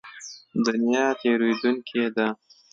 دنیا 0.65 1.05
تېرېدونکې 1.21 2.03
ده. 2.15 2.27